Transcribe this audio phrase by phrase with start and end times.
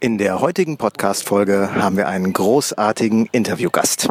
[0.00, 4.08] In der heutigen Podcast-Folge haben wir einen großartigen Interviewgast,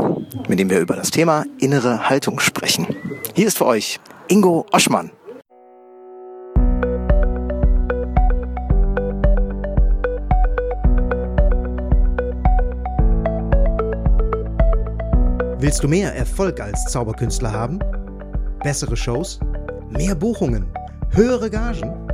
[0.49, 2.87] mit dem wir über das Thema innere Haltung sprechen.
[3.35, 3.97] Hier ist für euch
[4.27, 5.11] Ingo Oschmann.
[15.59, 17.79] Willst du mehr Erfolg als Zauberkünstler haben?
[18.61, 19.39] Bessere Shows?
[19.89, 20.65] Mehr Buchungen?
[21.11, 22.06] Höhere Gagen?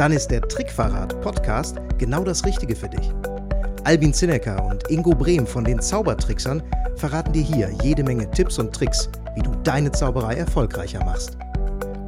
[0.00, 3.12] Dann ist der Trickverrat Podcast genau das Richtige für dich.
[3.84, 6.62] Albin Zinecker und Ingo Brehm von den Zaubertricksern
[6.96, 11.36] verraten dir hier jede Menge Tipps und Tricks, wie du deine Zauberei erfolgreicher machst.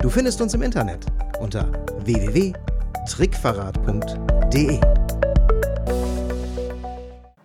[0.01, 1.05] Du findest uns im Internet
[1.39, 1.71] unter
[2.07, 4.81] www.trickverrat.de.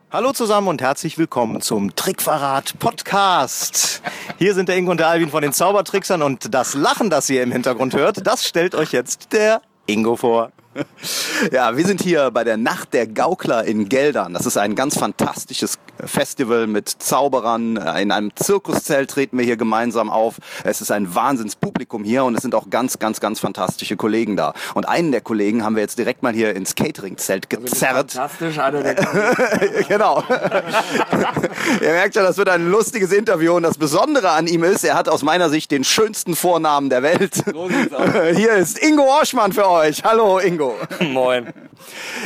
[0.09, 4.01] Hallo zusammen und herzlich willkommen zum Trickverrat Podcast.
[4.37, 7.43] Hier sind der Ingo und der Albin von den Zaubertricksern und das Lachen, das ihr
[7.43, 10.51] im Hintergrund hört, das stellt euch jetzt der Ingo vor.
[11.51, 14.33] Ja, wir sind hier bei der Nacht der Gaukler in Geldern.
[14.33, 17.77] Das ist ein ganz fantastisches Festival mit Zauberern.
[17.77, 20.35] In einem Zirkuszelt treten wir hier gemeinsam auf.
[20.63, 24.53] Es ist ein Wahnsinnspublikum hier und es sind auch ganz, ganz, ganz fantastische Kollegen da.
[24.73, 28.11] Und einen der Kollegen haben wir jetzt direkt mal hier ins Cateringzelt also gezerrt.
[28.13, 28.95] fantastisch, einer der
[29.87, 30.23] Genau.
[31.81, 34.95] Ihr merkt ja, das wird ein lustiges Interview und das Besondere an ihm ist, er
[34.95, 37.35] hat aus meiner Sicht den schönsten Vornamen der Welt.
[37.35, 37.69] So.
[38.35, 40.03] Hier ist Ingo Orschmann für euch.
[40.03, 40.66] Hallo Ingo.
[41.11, 41.53] Moin.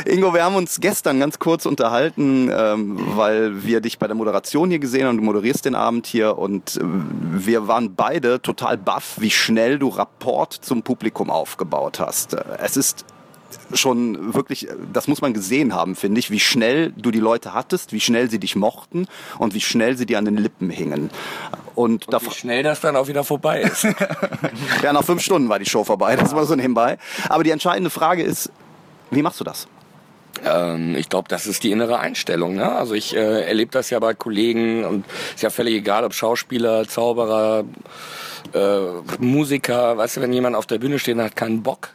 [0.06, 4.70] Ingo, wir haben uns gestern ganz kurz unterhalten, ähm, weil wir dich bei der Moderation
[4.70, 5.16] hier gesehen haben.
[5.16, 9.88] Du moderierst den Abend hier und äh, wir waren beide total baff, wie schnell du
[9.88, 12.34] Rapport zum Publikum aufgebaut hast.
[12.34, 13.04] Äh, es ist
[13.74, 17.92] schon wirklich, das muss man gesehen haben, finde ich, wie schnell du die Leute hattest,
[17.92, 19.06] wie schnell sie dich mochten
[19.38, 21.10] und wie schnell sie dir an den Lippen hingen.
[21.74, 23.84] Und, und wie schnell das dann auch wieder vorbei ist.
[24.82, 26.98] ja, nach fünf Stunden war die Show vorbei, das war so nebenbei.
[27.28, 28.50] Aber die entscheidende Frage ist,
[29.10, 29.68] wie machst du das?
[30.44, 32.54] Ähm, ich glaube, das ist die innere Einstellung.
[32.54, 32.70] Ne?
[32.70, 36.86] Also ich äh, erlebe das ja bei Kollegen und ist ja völlig egal, ob Schauspieler,
[36.88, 37.64] Zauberer,
[38.52, 38.78] äh,
[39.18, 39.96] Musiker.
[39.96, 41.90] Weißt du, wenn jemand auf der Bühne steht und hat keinen Bock,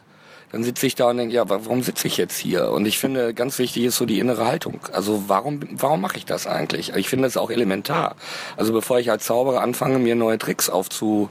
[0.50, 2.70] dann sitze ich da und denke, ja, warum sitze ich jetzt hier?
[2.70, 4.80] Und ich finde, ganz wichtig ist so die innere Haltung.
[4.92, 6.94] Also warum, warum mache ich das eigentlich?
[6.94, 8.16] Ich finde es auch elementar.
[8.56, 11.28] Also bevor ich als Zauberer anfange, mir neue Tricks aufzubürden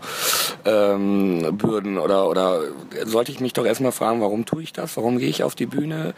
[1.98, 2.62] oder, oder
[3.06, 4.98] sollte ich mich doch erstmal fragen, warum tue ich das?
[4.98, 6.14] Warum gehe ich auf die Bühne?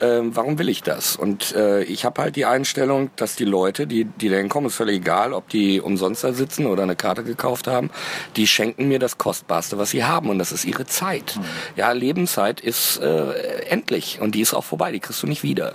[0.00, 1.16] Ähm, warum will ich das?
[1.16, 4.76] Und äh, ich habe halt die Einstellung, dass die Leute, die, die da hinkommen, ist
[4.76, 7.90] völlig egal, ob die umsonst da sitzen oder eine Karte gekauft haben,
[8.36, 11.36] die schenken mir das Kostbarste, was sie haben und das ist ihre Zeit.
[11.36, 11.44] Mhm.
[11.76, 15.42] Ja, Lebenszeit Lebenszeit ist äh, endlich und die ist auch vorbei, die kriegst du nicht
[15.42, 15.74] wieder.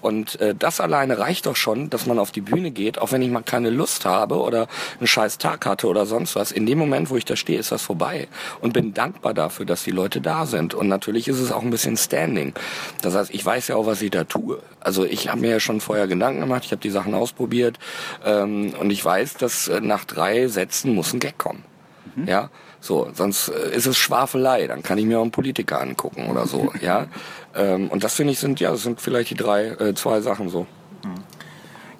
[0.00, 3.22] Und äh, das alleine reicht doch schon, dass man auf die Bühne geht, auch wenn
[3.22, 4.68] ich mal keine Lust habe oder
[4.98, 6.52] einen scheiß Tag hatte oder sonst was.
[6.52, 8.28] In dem Moment, wo ich da stehe, ist das vorbei
[8.60, 10.74] und bin dankbar dafür, dass die Leute da sind.
[10.74, 12.54] Und natürlich ist es auch ein bisschen Standing.
[13.02, 14.60] Das heißt, ich weiß ja auch, was ich da tue.
[14.80, 17.78] Also ich habe mir ja schon vorher Gedanken gemacht, ich habe die Sachen ausprobiert
[18.24, 21.64] ähm, und ich weiß, dass äh, nach drei Sätzen muss ein Gag kommen.
[22.14, 22.28] Mhm.
[22.28, 24.66] Ja, so, sonst äh, ist es Schwafelei.
[24.66, 26.72] Dann kann ich mir auch einen Politiker angucken oder so.
[26.80, 27.06] ja,
[27.54, 30.48] ähm, und das finde ich sind ja, das sind vielleicht die drei, äh, zwei Sachen
[30.48, 30.66] so.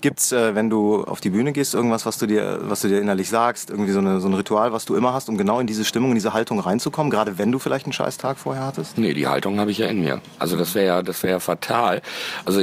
[0.01, 3.01] Gibt's, äh, wenn du auf die Bühne gehst, irgendwas, was du dir, was du dir
[3.01, 5.67] innerlich sagst, irgendwie so, eine, so ein Ritual, was du immer hast, um genau in
[5.67, 8.97] diese Stimmung, in diese Haltung reinzukommen, gerade wenn du vielleicht einen scheiß Tag vorher hattest?
[8.97, 10.21] Nee, die Haltung habe ich ja in mir.
[10.39, 12.01] Also das wäre ja, das wäre ja fatal.
[12.45, 12.63] Also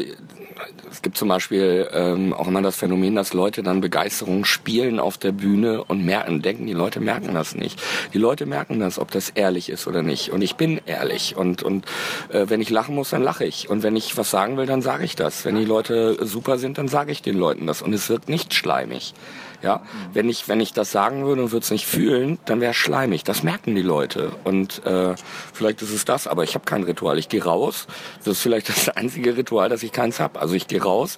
[0.89, 5.17] es gibt zum Beispiel ähm, auch immer das Phänomen, dass Leute dann Begeisterung spielen auf
[5.17, 7.81] der Bühne und merken, denken, die Leute merken das nicht.
[8.13, 10.31] Die Leute merken das, ob das ehrlich ist oder nicht.
[10.31, 11.35] Und ich bin ehrlich.
[11.35, 11.85] Und, und
[12.29, 13.69] äh, wenn ich lachen muss, dann lache ich.
[13.69, 15.45] Und wenn ich was sagen will, dann sage ich das.
[15.45, 17.81] Wenn die Leute super sind, dann sage ich den Leuten das.
[17.81, 19.13] Und es wird nicht schleimig.
[19.61, 19.81] Ja,
[20.13, 23.23] wenn ich wenn ich das sagen würde und würde es nicht fühlen, dann wäre schleimig.
[23.23, 25.15] Das merken die Leute und äh,
[25.53, 27.17] vielleicht ist es das, aber ich habe kein Ritual.
[27.17, 27.87] Ich gehe raus.
[28.19, 30.39] Das ist vielleicht das einzige Ritual, dass ich keins habe.
[30.39, 31.17] Also ich gehe raus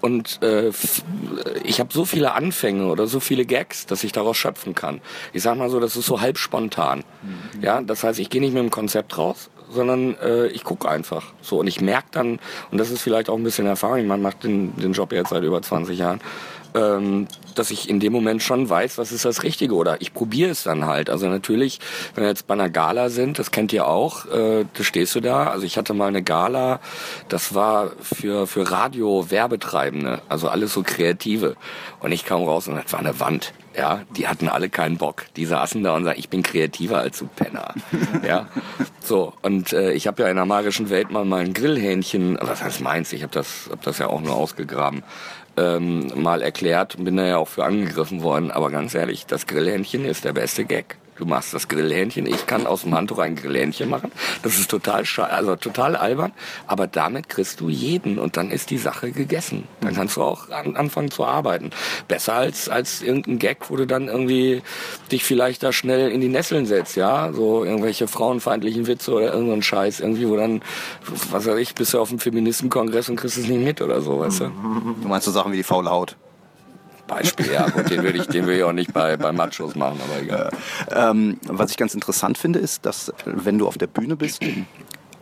[0.00, 0.70] und äh,
[1.64, 5.00] ich habe so viele Anfänge oder so viele Gags, dass ich daraus schöpfen kann.
[5.32, 7.02] Ich sag mal so, das ist so halb spontan.
[7.60, 11.32] Ja, das heißt, ich gehe nicht mit dem Konzept raus, sondern äh, ich gucke einfach.
[11.40, 12.38] So und ich merke dann,
[12.70, 15.42] und das ist vielleicht auch ein bisschen Erfahrung, man macht den, den Job jetzt seit
[15.42, 16.20] über 20 Jahren,
[16.76, 20.50] ähm, dass ich in dem Moment schon weiß, was ist das Richtige oder ich probiere
[20.50, 21.10] es dann halt.
[21.10, 21.80] Also natürlich,
[22.14, 25.20] wenn wir jetzt bei einer Gala sind, das kennt ihr auch, äh, da stehst du
[25.20, 25.48] da.
[25.48, 26.80] Also ich hatte mal eine Gala,
[27.28, 31.56] das war für, für Radio-Werbetreibende, also alles so Kreative.
[32.00, 33.52] Und ich kam raus und das war eine Wand.
[33.76, 35.24] Ja, die hatten alle keinen Bock.
[35.36, 37.74] Die saßen da und sagten, ich bin kreativer als du Penner.
[38.26, 38.48] ja,
[39.00, 39.34] so.
[39.42, 43.12] Und äh, ich habe ja in der magischen Welt mal mein Grillhähnchen, was heißt meins?
[43.12, 45.02] Ich habe das, hab das ja auch nur ausgegraben
[45.56, 48.50] ähm, mal erklärt bin da ja auch für angegriffen worden.
[48.50, 50.96] Aber ganz ehrlich, das Grillhändchen ist der beste Gag.
[51.18, 52.26] Du machst das Grillhähnchen.
[52.26, 54.12] Ich kann aus dem Handtuch ein Grillhähnchen machen.
[54.42, 56.32] Das ist total also total albern.
[56.66, 59.64] Aber damit kriegst du jeden und dann ist die Sache gegessen.
[59.80, 61.70] Dann kannst du auch an, anfangen zu arbeiten.
[62.08, 64.62] Besser als, als irgendein Gag, wo du dann irgendwie
[65.10, 67.32] dich vielleicht da schnell in die Nesseln setzt, ja?
[67.32, 70.62] So irgendwelche frauenfeindlichen Witze oder irgendein Scheiß irgendwie, wo dann,
[71.30, 74.20] was weiß ich, bist du auf dem Feministenkongress und kriegst es nicht mit oder so,
[74.20, 74.44] weißt du?
[75.02, 76.16] Du meinst so Sachen wie die faule Haut?
[77.06, 80.00] Beispiel, ja gut, den würde ich, den würde ich auch nicht bei, bei Machos machen,
[80.02, 80.50] aber egal.
[80.90, 84.42] Ähm, was ich ganz interessant finde, ist, dass wenn du auf der Bühne bist,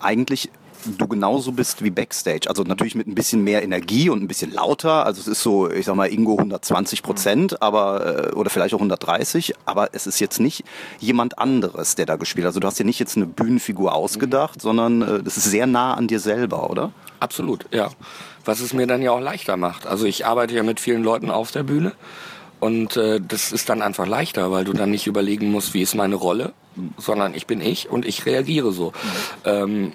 [0.00, 0.50] eigentlich
[0.86, 2.48] du genauso bist wie Backstage.
[2.48, 5.06] Also natürlich mit ein bisschen mehr Energie und ein bisschen lauter.
[5.06, 8.78] Also es ist so, ich sag mal, Ingo 120 Prozent, aber, äh, oder vielleicht auch
[8.78, 10.64] 130, aber es ist jetzt nicht
[11.00, 12.50] jemand anderes, der da gespielt hat.
[12.50, 14.60] Also du hast dir nicht jetzt eine Bühnenfigur ausgedacht, mhm.
[14.60, 16.92] sondern äh, das ist sehr nah an dir selber, oder?
[17.20, 17.90] Absolut, ja.
[18.44, 19.86] Was es mir dann ja auch leichter macht.
[19.86, 21.92] Also ich arbeite ja mit vielen Leuten auf der Bühne.
[22.60, 25.94] Und äh, das ist dann einfach leichter, weil du dann nicht überlegen musst, wie ist
[25.94, 26.54] meine Rolle,
[26.96, 28.90] sondern ich bin ich und ich reagiere so.
[28.90, 28.92] Mhm.
[29.44, 29.92] Ähm,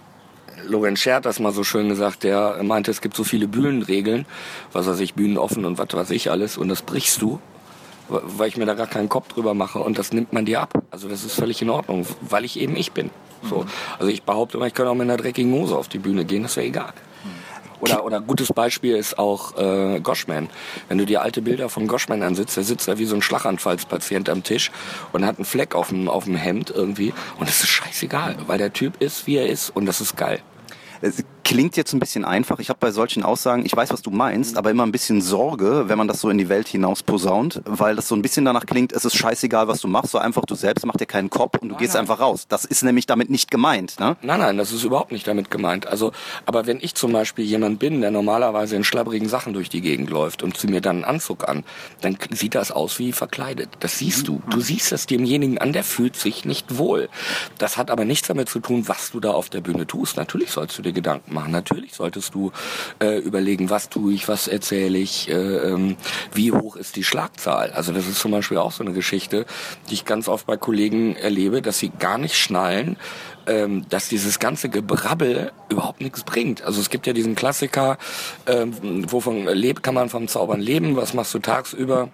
[0.68, 4.26] Lorenz Scher hat das mal so schön gesagt, der meinte, es gibt so viele Bühnenregeln,
[4.72, 7.40] was weiß ich, Bühnen offen und was weiß ich alles, und das brichst du,
[8.08, 10.82] weil ich mir da gar keinen Kopf drüber mache und das nimmt man dir ab.
[10.92, 13.10] Also das ist völlig in Ordnung, weil ich eben ich bin.
[13.50, 13.66] So.
[13.98, 16.44] Also ich behaupte immer, ich könnte auch mit einer dreckigen Hose auf die Bühne gehen,
[16.44, 16.94] das wäre egal.
[17.80, 20.50] Oder, oder gutes Beispiel ist auch äh, Goshman.
[20.88, 24.30] Wenn du dir alte Bilder von Goshman ansitzt, der sitzt da wie so ein Schlaganfallspatient
[24.30, 24.72] am Tisch
[25.14, 27.14] und hat einen Fleck auf dem, auf dem Hemd irgendwie.
[27.38, 30.42] Und das ist scheißegal, weil der Typ ist, wie er ist und das ist geil.
[31.02, 32.60] Es klingt jetzt ein bisschen einfach.
[32.60, 35.86] Ich habe bei solchen Aussagen, ich weiß, was du meinst, aber immer ein bisschen Sorge,
[35.88, 38.68] wenn man das so in die Welt hinaus posaunt, weil das so ein bisschen danach
[38.68, 41.58] klingt, es ist scheißegal, was du machst, so einfach du selbst mach dir keinen Kopf
[41.58, 42.02] und du nein, gehst nein.
[42.02, 42.46] einfach raus.
[42.48, 44.00] Das ist nämlich damit nicht gemeint.
[44.00, 44.16] Ne?
[44.22, 45.88] Nein, nein, das ist überhaupt nicht damit gemeint.
[45.88, 46.12] Also,
[46.46, 50.12] aber wenn ich zum Beispiel jemand bin, der normalerweise in schlabbrigen Sachen durch die Gegend
[50.12, 51.64] läuft und zieh mir dann einen Anzug an,
[52.02, 53.70] dann sieht das aus wie verkleidet.
[53.80, 54.40] Das siehst du.
[54.52, 57.10] Du siehst es demjenigen an, der fühlt sich nicht wohl.
[57.58, 60.16] Das hat aber nichts damit zu tun, was du da auf der Bühne tust.
[60.16, 61.39] Natürlich sollst du dir Gedanken machen.
[61.48, 62.52] Natürlich solltest du
[63.00, 65.96] äh, überlegen, was tue ich, was erzähle ich, äh, ähm,
[66.34, 67.72] wie hoch ist die Schlagzahl.
[67.72, 69.46] Also das ist zum Beispiel auch so eine Geschichte,
[69.90, 72.98] die ich ganz oft bei Kollegen erlebe, dass sie gar nicht schnallen,
[73.48, 76.64] ähm, dass dieses ganze Gebrabbel überhaupt nichts bringt.
[76.64, 77.98] Also es gibt ja diesen Klassiker,
[78.46, 82.10] ähm, wovon lebt, kann man vom Zaubern leben, was machst du tagsüber?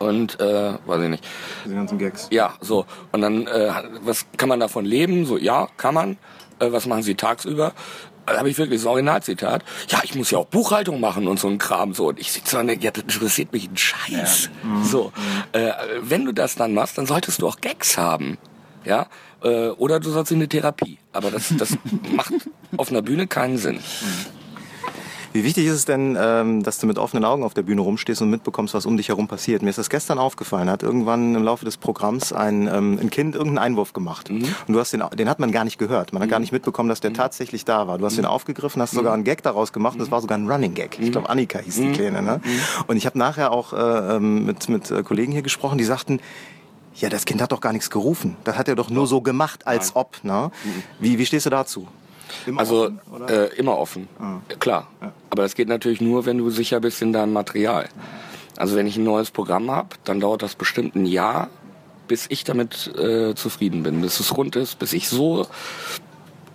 [0.00, 1.24] und äh, weiß ich nicht.
[1.66, 2.28] Die ganzen Gags.
[2.30, 2.86] Ja, so.
[3.12, 3.70] Und dann, äh,
[4.02, 5.26] was kann man davon leben?
[5.26, 6.16] So, ja, kann man.
[6.58, 7.72] Äh, was machen Sie tagsüber?
[8.32, 9.64] Da habe ich wirklich das Originalzitat.
[9.88, 12.08] Ja, ich muss ja auch Buchhaltung machen und so ein Kram so.
[12.08, 14.50] Und ich sitze da, ja, das interessiert mich ein Scheiß.
[14.62, 14.68] Ja.
[14.68, 14.84] Mhm.
[14.84, 15.12] So,
[15.52, 18.38] äh, wenn du das dann machst, dann solltest du auch Gags haben.
[18.84, 19.08] Ja,
[19.42, 20.98] äh, oder du sollst in eine Therapie.
[21.12, 21.76] Aber das, das
[22.14, 22.32] macht
[22.76, 23.76] auf einer Bühne keinen Sinn.
[23.76, 24.39] Mhm.
[25.32, 28.20] Wie wichtig ist es denn, ähm, dass du mit offenen Augen auf der Bühne rumstehst
[28.20, 29.62] und mitbekommst, was um dich herum passiert?
[29.62, 30.68] Mir ist das gestern aufgefallen.
[30.68, 34.28] Hat irgendwann im Laufe des Programms ein, ähm, ein Kind irgendeinen Einwurf gemacht.
[34.28, 34.42] Mhm.
[34.66, 36.12] Und du hast den, den hat man gar nicht gehört.
[36.12, 36.30] Man hat mhm.
[36.32, 37.14] gar nicht mitbekommen, dass der mhm.
[37.14, 37.98] tatsächlich da war.
[37.98, 38.22] Du hast mhm.
[38.22, 40.00] den aufgegriffen, hast sogar einen Gag daraus gemacht.
[40.00, 40.98] Das war sogar ein Running Gag.
[40.98, 42.22] Ich glaube, Annika hieß die Kleine.
[42.22, 42.40] Ne?
[42.88, 46.20] Und ich habe nachher auch äh, ähm, mit, mit äh, Kollegen hier gesprochen, die sagten,
[46.96, 48.36] ja, das Kind hat doch gar nichts gerufen.
[48.42, 49.96] Das hat er doch nur so gemacht, als Nein.
[49.96, 50.24] ob.
[50.24, 50.50] Ne?
[50.98, 51.86] Wie, wie stehst du dazu?
[52.46, 54.38] Immer also offen, äh, immer offen, ah.
[54.58, 54.88] klar.
[55.00, 55.12] Ja.
[55.30, 57.88] Aber das geht natürlich nur, wenn du sicher bist in deinem Material.
[58.56, 61.48] Also wenn ich ein neues Programm habe, dann dauert das bestimmt ein Jahr,
[62.08, 65.46] bis ich damit äh, zufrieden bin, bis es rund ist, bis ich so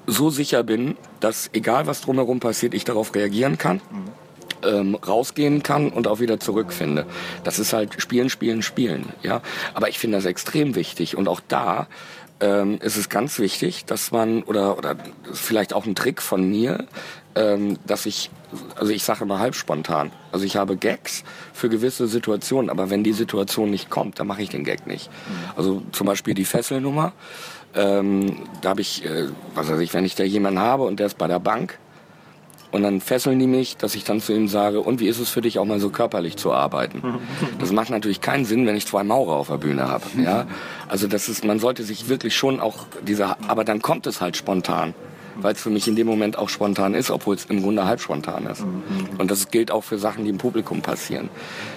[0.08, 3.78] so sicher bin, dass egal was drumherum passiert, ich darauf reagieren kann.
[3.78, 4.26] Mhm.
[4.64, 7.06] Ähm, rausgehen kann und auch wieder zurückfinde.
[7.44, 9.10] Das ist halt Spielen, Spielen, Spielen.
[9.22, 9.42] Ja,
[9.76, 11.88] aber ich finde das extrem wichtig und auch da
[12.46, 14.96] ähm, ist es ganz wichtig, dass man, oder, oder
[15.34, 16.86] vielleicht auch ein Trick von mir,
[17.34, 18.30] ähm, dass ich,
[18.76, 20.12] also ich sage immer halb spontan.
[20.32, 21.24] Also ich habe Gags
[21.54, 25.10] für gewisse Situationen, aber wenn die Situation nicht kommt, dann mache ich den Gag nicht.
[25.10, 25.50] Mhm.
[25.58, 27.14] Also zum Beispiel die Fesselnummer.
[27.74, 31.08] Ähm, da habe ich, äh, was weiß ich, wenn ich da jemanden habe und der
[31.08, 31.80] ist bei der Bank,
[32.76, 35.30] und dann fesseln die mich, dass ich dann zu ihm sage, und wie ist es
[35.30, 37.02] für dich auch mal so körperlich zu arbeiten?
[37.60, 40.04] Das macht natürlich keinen Sinn, wenn ich zwei Maurer auf der Bühne habe.
[40.22, 40.46] Ja?
[40.88, 44.36] Also das ist, man sollte sich wirklich schon auch dieser, aber dann kommt es halt
[44.36, 44.94] spontan
[45.42, 48.02] weil es für mich in dem Moment auch spontan ist, obwohl es im Grunde halb
[48.02, 48.62] spontan ist.
[48.66, 49.20] Mhm.
[49.20, 51.30] Und das gilt auch für Sachen, die im Publikum passieren.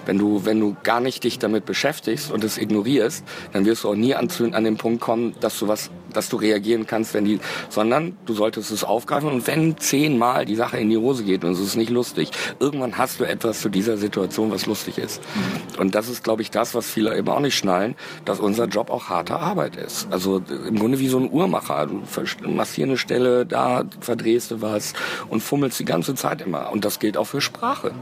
[0.06, 3.90] Wenn du, wenn du gar nicht dich damit beschäftigst und es ignorierst, dann wirst du
[3.90, 7.24] auch nie an, an den Punkt kommen, dass du was, dass du reagieren kannst, wenn
[7.24, 11.44] die, sondern du solltest es aufgreifen und wenn zehnmal die Sache in die Hose geht
[11.44, 15.20] und es ist nicht lustig, irgendwann hast du etwas zu dieser Situation, was lustig ist.
[15.20, 15.80] Mhm.
[15.80, 18.90] Und das ist, glaube ich, das, was viele eben auch nicht schnallen, dass unser Job
[18.90, 20.08] auch harte Arbeit ist.
[20.10, 21.86] Also im Grunde wie so ein Uhrmacher.
[21.86, 24.92] Du machst hier eine Stelle, da verdrehst du was
[25.28, 26.70] und fummelst die ganze Zeit immer.
[26.72, 27.92] Und das gilt auch für Sprache.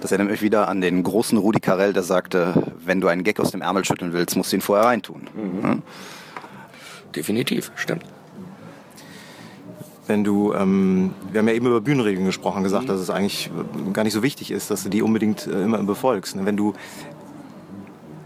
[0.00, 3.40] Das erinnert mich wieder an den großen Rudi Carell, der sagte, wenn du einen Gag
[3.40, 5.28] aus dem Ärmel schütteln willst, musst du ihn vorher reintun.
[5.34, 5.62] Mhm.
[5.62, 5.78] Ja?
[7.14, 8.04] Definitiv, stimmt
[10.08, 12.88] wenn du, ähm, wir haben ja eben über Bühnenregeln gesprochen, gesagt, mhm.
[12.88, 13.50] dass es eigentlich
[13.92, 16.34] gar nicht so wichtig ist, dass du die unbedingt äh, immer befolgst.
[16.44, 16.72] Wenn du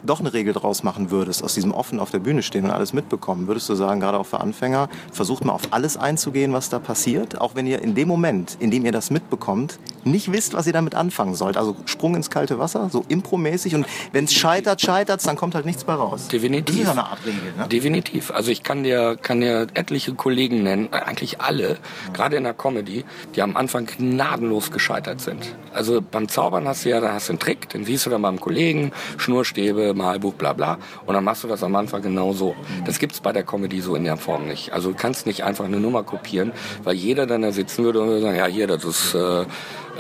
[0.04, 2.92] doch eine Regel draus machen würdest, aus diesem offen auf der Bühne stehen und alles
[2.92, 6.78] mitbekommen, würdest du sagen, gerade auch für Anfänger, versucht mal auf alles einzugehen, was da
[6.78, 10.66] passiert, auch wenn ihr in dem Moment, in dem ihr das mitbekommt, nicht wisst, was
[10.66, 11.56] ihr damit anfangen sollt.
[11.56, 15.66] Also Sprung ins kalte Wasser, so impromäßig und wenn es scheitert, scheitert dann kommt halt
[15.66, 16.28] nichts mehr raus.
[16.28, 16.80] Definitiv.
[16.80, 17.68] Das ist eine Art Regel, ne?
[17.68, 18.30] Definitiv.
[18.30, 21.78] Also ich kann dir, kann dir etliche Kollegen nennen, äh, eigentlich alle,
[22.12, 23.04] gerade in der Comedy,
[23.34, 25.54] die am Anfang gnadenlos gescheitert sind.
[25.72, 28.22] Also beim Zaubern hast du ja, da hast du einen Trick, den siehst du dann
[28.22, 30.78] beim Kollegen, Schnurstäbe, Malbuch, bla bla.
[31.06, 32.54] Und dann machst du das am Anfang genau so.
[32.84, 34.72] Das gibt's bei der Comedy so in der Form nicht.
[34.72, 36.52] Also du kannst nicht einfach eine Nummer kopieren,
[36.84, 39.44] weil jeder dann da sitzen würde und würde sagen, ja hier, das ist äh,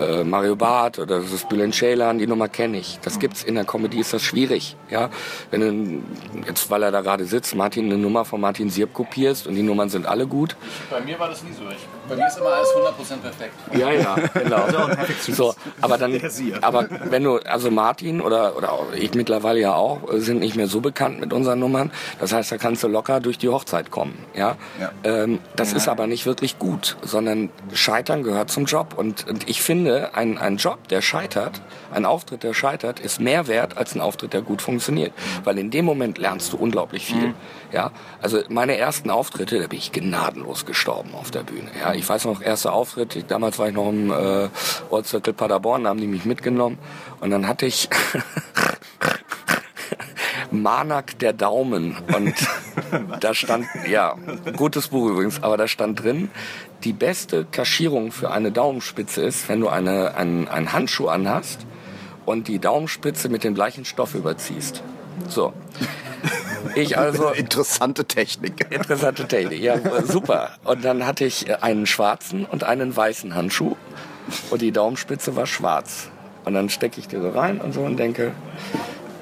[0.00, 2.98] äh, Mario Barth oder das ist Bülent Ceylan, die Nummer kenne ich.
[3.02, 4.76] Das gibt's in der Comedy, ist das schwierig.
[4.90, 5.10] Ja?
[5.50, 9.46] Wenn du jetzt, weil er da gerade sitzt, Martin eine Nummer von Martin Sierp kopierst
[9.46, 10.56] und die Nummern sind alle gut.
[10.90, 11.62] Bei mir war das nie so.
[11.70, 13.54] Ich, bei mir ist immer alles 100% perfekt.
[13.74, 14.66] Ja, ja, genau.
[15.20, 16.20] so, aber dann,
[16.60, 20.80] aber wenn du, also Martin oder, oder ich mittlerweile ja auch, sind nicht mehr so
[20.80, 21.90] bekannt mit unseren Nummern.
[22.18, 24.18] Das heißt, da kannst du locker durch die Hochzeit kommen.
[24.34, 24.56] Ja?
[24.80, 24.90] ja.
[25.04, 25.76] Ähm, das ja.
[25.78, 30.14] ist aber nicht wirklich gut, sondern Scheitern gehört zum Job und, und ich finde, finde,
[30.14, 31.60] ein, ein Job, der scheitert,
[31.92, 35.12] ein Auftritt, der scheitert, ist mehr wert als ein Auftritt, der gut funktioniert.
[35.42, 37.28] Weil in dem Moment lernst du unglaublich viel.
[37.28, 37.34] Mhm.
[37.72, 41.68] Ja, also meine ersten Auftritte, da bin ich gnadenlos gestorben auf der Bühne.
[41.80, 44.48] Ja, ich weiß noch, erster Auftritt, damals war ich noch im äh,
[44.90, 46.78] Ortszirkel Paderborn, da haben die mich mitgenommen
[47.20, 47.88] und dann hatte ich
[50.52, 52.34] Manak der Daumen und
[53.20, 54.16] da stand, ja,
[54.56, 56.30] gutes Buch übrigens, aber da stand drin,
[56.84, 61.66] die beste Kaschierung für eine Daumenspitze ist, wenn du eine, einen, einen Handschuh anhast
[62.26, 64.82] und die Daumenspitze mit dem gleichen Stoff überziehst.
[65.28, 65.52] So.
[66.74, 67.30] Ich also.
[67.30, 68.66] Interessante Technik.
[68.70, 70.50] Interessante Technik, ja, super.
[70.64, 73.76] Und dann hatte ich einen schwarzen und einen weißen Handschuh
[74.50, 76.08] und die Daumenspitze war schwarz.
[76.44, 78.32] Und dann stecke ich die so rein und so und denke,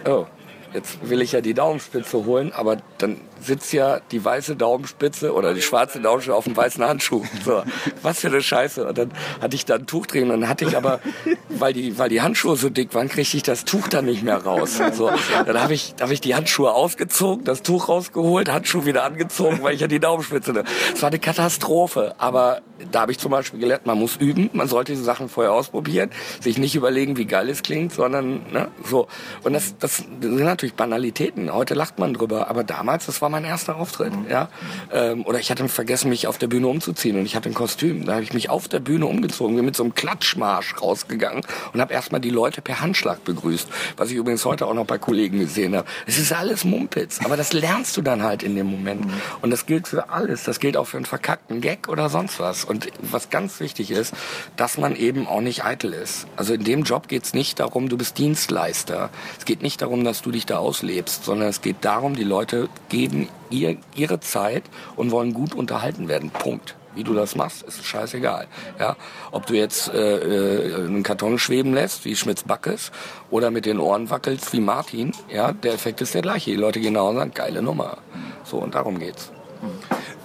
[0.06, 0.26] oh,
[0.74, 5.54] jetzt will ich ja die Daumenspitze holen, aber dann sitzt ja die weiße Daumenspitze oder
[5.54, 7.24] die schwarze Daumenspitze auf dem weißen Handschuh.
[7.44, 7.62] So,
[8.02, 8.86] was für eine Scheiße.
[8.86, 11.00] Und dann hatte ich da ein Tuch drin und dann hatte ich aber,
[11.48, 14.36] weil die, weil die Handschuhe so dick waren, kriegte ich das Tuch dann nicht mehr
[14.36, 14.78] raus.
[14.92, 15.10] So,
[15.46, 19.74] dann habe ich, hab ich die Handschuhe ausgezogen, das Tuch rausgeholt, Handschuh wieder angezogen, weil
[19.74, 20.64] ich ja die Daumenspitze.
[20.94, 22.14] Es war eine Katastrophe.
[22.18, 25.52] Aber da habe ich zum Beispiel gelernt, man muss üben, man sollte diese Sachen vorher
[25.52, 29.08] ausprobieren, sich nicht überlegen, wie geil es klingt, sondern ne, so.
[29.42, 31.52] Und das, das sind natürlich Banalitäten.
[31.52, 34.14] Heute lacht man drüber, aber damals, das war mein erster Auftritt.
[34.14, 34.30] Mhm.
[34.30, 34.48] Ja?
[34.92, 38.04] Ähm, oder ich hatte vergessen, mich auf der Bühne umzuziehen und ich hatte ein Kostüm.
[38.04, 41.80] Da habe ich mich auf der Bühne umgezogen, bin mit so einem Klatschmarsch rausgegangen und
[41.80, 43.68] habe erstmal die Leute per Handschlag begrüßt.
[43.96, 45.86] Was ich übrigens heute auch noch bei Kollegen gesehen habe.
[46.06, 49.06] Es ist alles Mumpitz, aber das lernst du dann halt in dem Moment.
[49.06, 49.12] Mhm.
[49.42, 50.44] Und das gilt für alles.
[50.44, 52.64] Das gilt auch für einen verkackten Gag oder sonst was.
[52.64, 54.14] Und was ganz wichtig ist,
[54.56, 56.26] dass man eben auch nicht eitel ist.
[56.36, 59.10] Also in dem Job geht es nicht darum, du bist Dienstleister.
[59.38, 62.68] Es geht nicht darum, dass du dich da auslebst, sondern es geht darum, die Leute
[62.88, 63.19] geben
[63.50, 64.64] ihr, ihre Zeit
[64.96, 66.30] und wollen gut unterhalten werden.
[66.30, 66.76] Punkt.
[66.94, 68.48] Wie du das machst, ist scheißegal.
[68.80, 68.96] Ja,
[69.30, 72.90] ob du jetzt äh, äh, einen Karton schweben lässt, wie Schmitz Backes,
[73.30, 76.50] oder mit den Ohren wackelst, wie Martin, ja, der Effekt ist der gleiche.
[76.50, 77.98] Die Leute gehen nach und sagen, geile Nummer.
[78.42, 79.30] So, und darum geht's.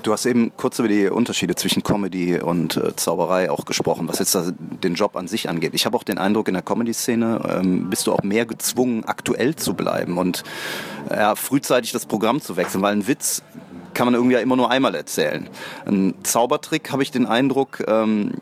[0.05, 4.19] Du hast eben kurz über die Unterschiede zwischen Comedy und äh, Zauberei auch gesprochen, was
[4.19, 4.37] jetzt
[4.83, 5.71] den Job an sich angeht.
[5.73, 9.55] Ich habe auch den Eindruck, in der Comedy-Szene ähm, bist du auch mehr gezwungen, aktuell
[9.55, 10.43] zu bleiben und
[11.09, 13.41] ja, frühzeitig das Programm zu wechseln, weil ein Witz
[13.95, 15.49] kann man irgendwie ja immer nur einmal erzählen.
[15.85, 18.33] Ein Zaubertrick habe ich den Eindruck, ähm,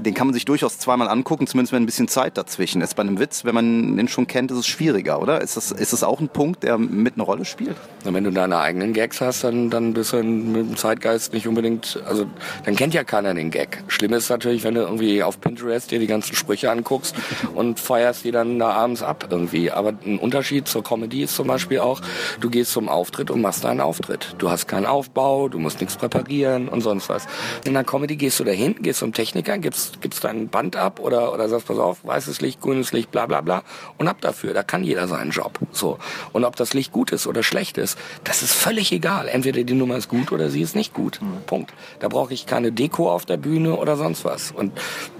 [0.00, 2.94] den kann man sich durchaus zweimal angucken, zumindest wenn ein bisschen Zeit dazwischen ist.
[2.94, 5.40] Bei einem Witz, wenn man den schon kennt, ist es schwieriger, oder?
[5.40, 7.76] Ist das, ist das auch ein Punkt, der mit eine Rolle spielt?
[8.04, 11.48] Na, wenn du deine eigenen Gags hast, dann, dann bist du mit dem Zeitgeist nicht
[11.48, 12.26] unbedingt, also
[12.64, 13.82] dann kennt ja keiner den Gag.
[13.88, 17.16] Schlimm ist natürlich, wenn du irgendwie auf Pinterest dir die ganzen Sprüche anguckst
[17.54, 19.70] und feierst die dann da abends ab irgendwie.
[19.70, 22.02] Aber ein Unterschied zur Comedy ist zum Beispiel auch,
[22.40, 24.34] du gehst zum Auftritt und machst deinen Auftritt.
[24.36, 27.28] Du hast keinen Auftritt Aufbau, du musst nichts präparieren und sonst was.
[27.64, 31.32] In der Comedy gehst du dahin, gehst zum Techniker, gibst, gibst dein Band ab oder,
[31.32, 33.62] oder sagst, pass auf, weißes Licht, grünes Licht, bla bla bla
[33.96, 34.54] und ab dafür.
[34.54, 35.60] Da kann jeder seinen Job.
[35.70, 35.98] So.
[36.32, 39.28] Und ob das Licht gut ist oder schlecht ist, das ist völlig egal.
[39.28, 41.20] Entweder die Nummer ist gut oder sie ist nicht gut.
[41.22, 41.42] Mhm.
[41.46, 41.72] Punkt.
[42.00, 44.50] Da brauche ich keine Deko auf der Bühne oder sonst was.
[44.50, 44.72] Und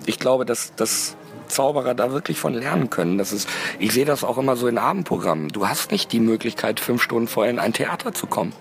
[0.07, 1.17] ich glaube, dass das
[1.47, 3.17] Zauberer da wirklich von lernen können.
[3.17, 5.51] Das ist, ich sehe das auch immer so in Abendprogrammen.
[5.51, 8.53] Du hast nicht die Möglichkeit, fünf Stunden vorher in ein Theater zu kommen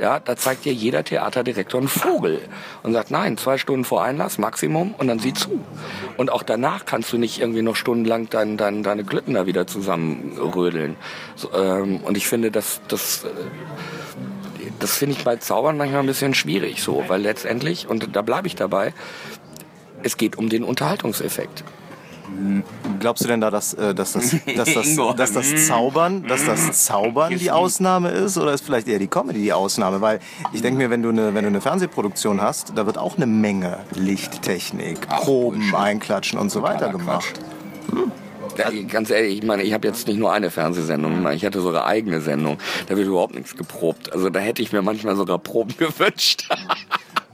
[0.00, 2.40] Ja, da zeigt dir jeder Theaterdirektor einen Vogel
[2.82, 5.60] und sagt, nein, zwei Stunden vor Einlass, Maximum, und dann sieh zu.
[6.16, 9.66] Und auch danach kannst du nicht irgendwie noch stundenlang dein, dein, deine Glücken da wieder
[9.66, 10.96] zusammenrödeln.
[11.36, 13.28] So, ähm, und ich finde, dass das, äh,
[14.78, 18.46] das finde ich bei Zaubern manchmal ein bisschen schwierig so, weil letztendlich, und da bleibe
[18.46, 18.94] ich dabei,
[20.02, 21.64] es geht um den Unterhaltungseffekt.
[23.00, 26.84] Glaubst du denn da, dass, äh, dass, das, dass, das, dass das Zaubern, dass das
[26.84, 30.00] Zaubern die Ausnahme ist oder ist vielleicht eher die Comedy die Ausnahme?
[30.00, 30.20] Weil
[30.52, 33.26] ich denke mir, wenn du eine, wenn du eine Fernsehproduktion hast, da wird auch eine
[33.26, 35.74] Menge Lichttechnik, Proben.
[35.74, 37.40] Einklatschen und so weiter gemacht.
[38.58, 41.86] Ja, ganz ehrlich, ich meine, ich habe jetzt nicht nur eine Fernsehsendung, ich hatte sogar
[41.86, 42.58] eigene Sendung.
[42.86, 44.12] Da wird überhaupt nichts geprobt.
[44.12, 46.48] Also da hätte ich mir manchmal sogar Proben gewünscht.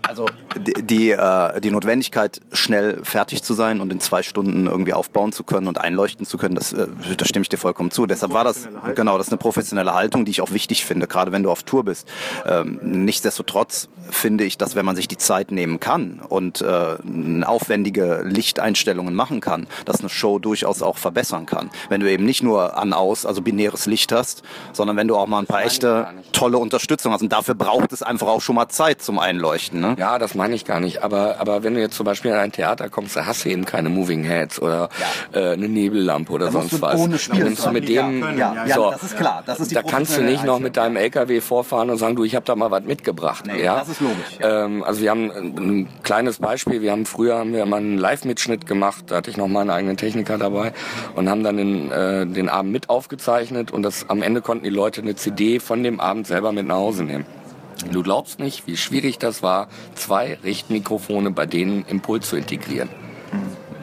[0.08, 0.24] Also
[0.56, 5.32] die, die, äh, die Notwendigkeit, schnell fertig zu sein und in zwei Stunden irgendwie aufbauen
[5.32, 8.06] zu können und einleuchten zu können, das, äh, da stimme ich dir vollkommen zu.
[8.06, 11.30] Deshalb war das, genau, das ist eine professionelle Haltung, die ich auch wichtig finde, gerade
[11.30, 12.08] wenn du auf Tour bist.
[12.46, 18.22] Ähm, nichtsdestotrotz finde ich, dass wenn man sich die Zeit nehmen kann und äh, aufwendige
[18.24, 21.68] Lichteinstellungen machen kann, dass eine Show durchaus auch verbessern kann.
[21.90, 25.26] Wenn du eben nicht nur an aus, also binäres Licht hast, sondern wenn du auch
[25.26, 27.20] mal ein paar echte tolle Unterstützung hast.
[27.20, 29.80] Und dafür braucht es einfach auch schon mal Zeit zum Einleuchten.
[29.80, 29.97] Ne?
[29.98, 31.02] Ja, das meine ich gar nicht.
[31.02, 33.64] Aber, aber wenn du jetzt zum Beispiel in ein Theater kommst, da hast du eben
[33.64, 34.88] keine Moving Heads oder
[35.32, 37.00] äh, eine Nebellampe oder musst sonst du was.
[37.00, 39.42] ohne Spiel nimmst du mit dem, Ja, ja, so, das ist klar.
[39.44, 42.22] Das ist die da kannst du nicht noch mit deinem LKW vorfahren und sagen, du,
[42.22, 43.44] ich habe da mal was mitgebracht.
[43.46, 43.80] Nee, ja?
[43.80, 46.80] das ist logisch, Ähm, also wir haben ein, ein kleines Beispiel.
[46.80, 49.04] Wir haben früher haben wir mal einen Live-Mitschnitt gemacht.
[49.08, 50.72] Da hatte ich noch meinen eigenen Techniker dabei
[51.16, 54.70] und haben dann den, äh, den Abend mit aufgezeichnet und das am Ende konnten die
[54.70, 57.26] Leute eine CD von dem Abend selber mit nach Hause nehmen.
[57.92, 62.88] Du glaubst nicht, wie schwierig das war, zwei Richtmikrofone bei denen Impuls zu integrieren.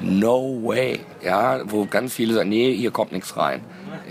[0.02, 1.00] No way.
[1.24, 3.62] Ja, wo ganz viele sagen, nee, hier kommt nichts rein.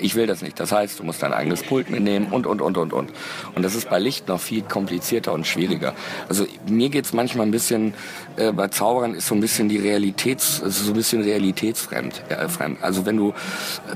[0.01, 0.59] Ich will das nicht.
[0.59, 3.13] Das heißt, du musst dein eigenes Pult mitnehmen und, und, und, und, und.
[3.55, 5.95] Und das ist bei Licht noch viel komplizierter und schwieriger.
[6.29, 7.95] Also mir geht's manchmal ein bisschen,
[8.37, 12.25] äh, bei Zauberern ist so ein bisschen die Realitäts, so ein bisschen realitätsfremd.
[12.29, 12.79] Ja, fremd.
[12.83, 13.35] Also wenn du,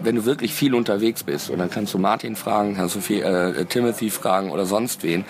[0.03, 3.23] wenn du wirklich viel unterwegs bist und dann kannst du Martin fragen, kannst du viel,
[3.23, 5.25] äh, Timothy fragen oder sonst wen,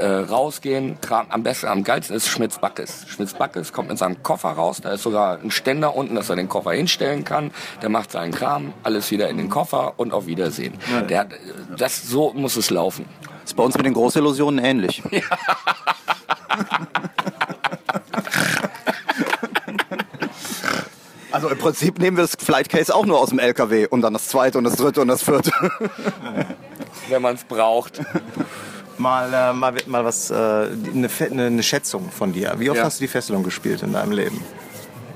[0.00, 3.04] äh, rausgehen, Kram, am besten, am geilsten ist Schmitz Backes.
[3.08, 6.36] Schmitz Backes kommt mit seinem Koffer raus, da ist sogar ein Ständer unten, dass er
[6.36, 7.50] den Koffer hinstellen kann.
[7.82, 10.74] Der macht seinen Kram, alles wieder in den Koffer und auf Wiedersehen.
[11.08, 11.28] Der, hat-
[11.76, 13.04] das, so muss es laufen.
[13.44, 15.02] Ist bei uns mit den Großillusionen ähnlich.
[21.32, 24.12] Also im Prinzip nehmen wir das Flight Case auch nur aus dem LKW und dann
[24.12, 25.52] das zweite und das dritte und das vierte.
[27.08, 28.00] Wenn man es braucht.
[29.00, 32.54] Mal, äh, mal, mal was, äh, eine, eine Schätzung von dir.
[32.58, 32.84] Wie oft Ja.
[32.84, 34.40] hast du die Fesselung gespielt in deinem Leben?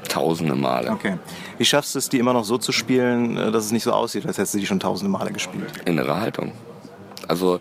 [0.09, 0.91] Tausende Male.
[0.91, 1.19] Okay.
[1.59, 3.93] Wie schaffst du es, die immer noch so zu spielen, äh, dass es nicht so
[3.93, 5.71] aussieht, als hättest du die schon tausende Male gespielt?
[5.85, 6.53] innere Haltung.
[7.29, 7.61] Also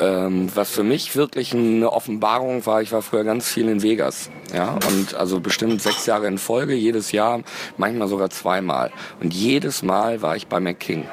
[0.00, 4.30] ähm, was für mich wirklich eine Offenbarung war, ich war früher ganz viel in Vegas,
[4.52, 7.40] ja, und also bestimmt sechs Jahre in Folge, jedes Jahr,
[7.76, 8.90] manchmal sogar zweimal.
[9.20, 11.04] Und jedes Mal war ich bei McKing.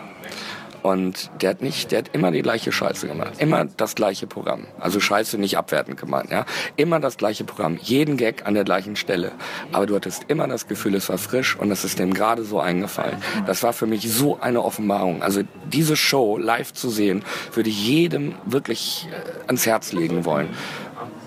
[0.89, 3.33] Und der hat nicht, der hat immer die gleiche Scheiße gemacht.
[3.37, 4.65] Immer das gleiche Programm.
[4.79, 6.45] Also Scheiße nicht abwertend gemeint, ja.
[6.77, 7.77] Immer das gleiche Programm.
[7.79, 9.31] Jeden Gag an der gleichen Stelle.
[9.71, 12.59] Aber du hattest immer das Gefühl, es war frisch und es ist dem gerade so
[12.59, 13.17] eingefallen.
[13.45, 15.21] Das war für mich so eine Offenbarung.
[15.21, 17.23] Also diese Show live zu sehen,
[17.53, 20.49] würde ich jedem wirklich äh, ans Herz legen wollen.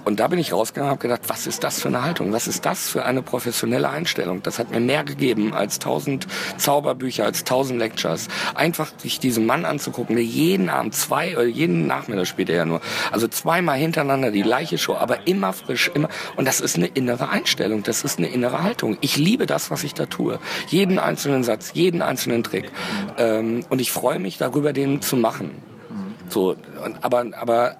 [0.04, 2.32] Und da bin ich rausgegangen und habe gedacht, was ist das für eine Haltung?
[2.32, 4.42] Was ist das für eine professionelle Einstellung?
[4.42, 8.28] Das hat mir mehr gegeben als tausend Zauberbücher, als tausend Lectures.
[8.54, 12.64] Einfach sich diesen Mann anzugucken, der jeden Abend zwei oder jeden Nachmittag spielt er ja
[12.64, 12.80] nur.
[13.10, 16.08] Also zweimal hintereinander die gleiche Show, aber immer frisch, immer.
[16.36, 18.98] Und das ist eine innere Einstellung, das ist eine innere Haltung.
[19.00, 20.38] Ich liebe das, was ich da tue.
[20.68, 22.70] Jeden einzelnen Satz, jeden einzelnen Trick.
[23.18, 25.62] Ähm, und ich freue mich darüber, den zu machen.
[26.28, 26.56] So,
[27.02, 27.76] aber, aber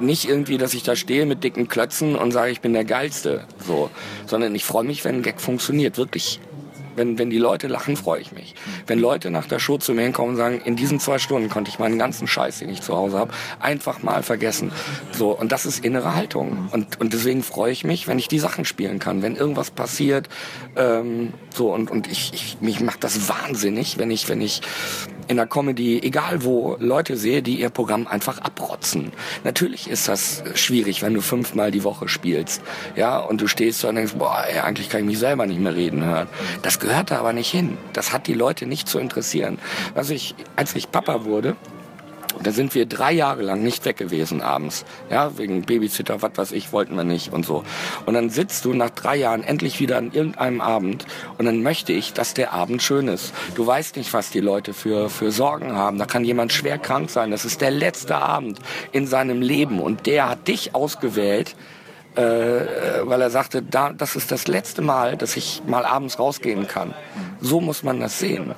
[0.00, 3.44] nicht irgendwie, dass ich da stehe mit dicken Klötzen und sage, ich bin der Geilste,
[3.66, 3.90] so,
[4.26, 6.40] sondern ich freue mich, wenn ein Gag funktioniert, wirklich.
[6.96, 8.54] Wenn, wenn die Leute lachen, freue ich mich.
[8.86, 11.68] Wenn Leute nach der Show zu mir hinkommen und sagen, in diesen zwei Stunden konnte
[11.68, 14.70] ich meinen ganzen Scheiß, den ich zu Hause habe, einfach mal vergessen.
[15.10, 16.68] So, und das ist innere Haltung.
[16.70, 19.22] Und, und deswegen freue ich mich, wenn ich die Sachen spielen kann.
[19.22, 20.28] Wenn irgendwas passiert,
[20.76, 24.60] ähm, so, und, und ich, ich, mich macht das wahnsinnig, wenn ich, wenn ich
[25.28, 29.12] in der Comedy, egal wo, Leute sehe, die ihr Programm einfach abrotzen.
[29.44, 32.62] Natürlich ist das schwierig, wenn du fünfmal die Woche spielst.
[32.96, 35.60] Ja, und du stehst da und denkst, boah, ey, eigentlich kann ich mich selber nicht
[35.60, 36.28] mehr reden hören.
[36.62, 37.78] Das gehört da aber nicht hin.
[37.92, 39.58] Das hat die Leute nicht zu interessieren.
[39.94, 41.56] Was ich, als ich Papa wurde,
[42.36, 44.84] Und da sind wir drei Jahre lang nicht weg gewesen abends.
[45.10, 47.64] Ja, wegen Babysitter, was weiß ich, wollten wir nicht und so.
[48.06, 51.06] Und dann sitzt du nach drei Jahren endlich wieder an irgendeinem Abend
[51.38, 53.32] und dann möchte ich, dass der Abend schön ist.
[53.54, 55.98] Du weißt nicht, was die Leute für, für Sorgen haben.
[55.98, 57.30] Da kann jemand schwer krank sein.
[57.30, 58.58] Das ist der letzte Abend
[58.92, 61.54] in seinem Leben und der hat dich ausgewählt,
[62.16, 66.66] äh, weil er sagte, da, das ist das letzte Mal, dass ich mal abends rausgehen
[66.68, 66.94] kann.
[67.40, 68.54] So muss man das sehen.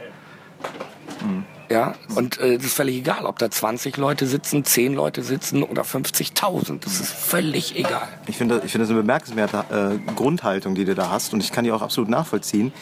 [1.69, 5.63] Ja, und äh, das ist völlig egal, ob da 20 Leute sitzen, 10 Leute sitzen
[5.63, 6.81] oder 50.000.
[6.81, 8.09] Das ist völlig egal.
[8.27, 11.53] Ich finde ich finde das eine bemerkenswerte äh, Grundhaltung, die du da hast und ich
[11.53, 12.73] kann die auch absolut nachvollziehen.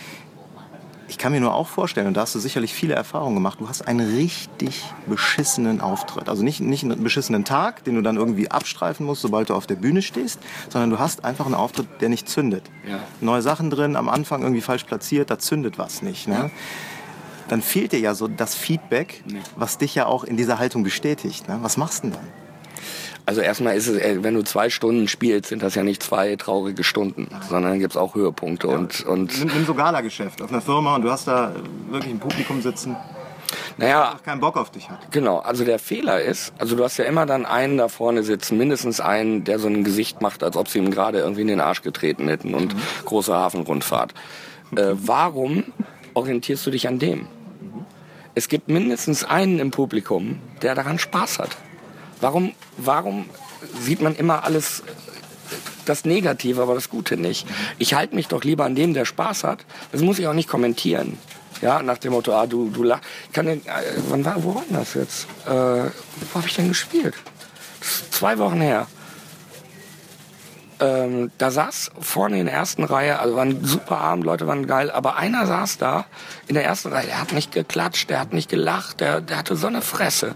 [1.06, 3.68] Ich kann mir nur auch vorstellen, und da hast du sicherlich viele Erfahrungen gemacht, du
[3.68, 6.30] hast einen richtig beschissenen Auftritt.
[6.30, 9.66] Also nicht, nicht einen beschissenen Tag, den du dann irgendwie abstreifen musst, sobald du auf
[9.66, 12.64] der Bühne stehst, sondern du hast einfach einen Auftritt, der nicht zündet.
[12.88, 13.00] Ja.
[13.20, 16.26] Neue Sachen drin, am Anfang irgendwie falsch platziert, da zündet was nicht.
[16.26, 16.50] Ne?
[17.48, 19.22] Dann fehlt dir ja so das Feedback,
[19.56, 21.48] was dich ja auch in dieser Haltung bestätigt.
[21.48, 21.58] Ne?
[21.62, 22.28] Was machst du denn dann?
[23.26, 26.36] Also erstmal ist es, äh, wenn du zwei Stunden spielst, sind das ja nicht zwei
[26.36, 30.96] traurige Stunden, sondern gibt's auch Höhepunkte und, und Nimm, nimm so Gala-Geschäft auf einer Firma
[30.96, 31.52] und du hast da
[31.88, 32.96] wirklich ein Publikum sitzen,
[33.76, 35.10] naja, keinen Bock auf dich hat.
[35.10, 38.58] Genau, also der Fehler ist, also du hast ja immer dann einen da vorne sitzen,
[38.58, 41.60] mindestens einen, der so ein Gesicht macht, als ob sie ihm gerade irgendwie in den
[41.60, 44.14] Arsch getreten hätten und große Hafenrundfahrt.
[44.76, 45.64] Äh, warum
[46.14, 47.26] orientierst du dich an dem?
[48.34, 51.56] Es gibt mindestens einen im Publikum, der daran Spaß hat.
[52.20, 53.26] Warum, warum
[53.80, 54.82] sieht man immer alles
[55.84, 57.46] das Negative, aber das Gute nicht?
[57.78, 59.64] Ich halte mich doch lieber an dem, der Spaß hat.
[59.92, 61.18] Das muss ich auch nicht kommentieren.
[61.60, 63.00] Ja, nach dem Motto, ah, du, du lach.
[63.28, 63.60] Ich kann äh,
[64.08, 65.26] wann war, wo war das jetzt?
[65.46, 67.14] Äh, wo habe ich denn gespielt?
[68.10, 68.86] Zwei Wochen her.
[70.84, 74.66] Ähm, da saß vorne in der ersten Reihe, also war ein super Abend, Leute waren
[74.66, 76.04] geil, aber einer saß da
[76.46, 79.56] in der ersten Reihe, der hat nicht geklatscht, der hat nicht gelacht, der, der hatte
[79.56, 80.34] so eine Fresse.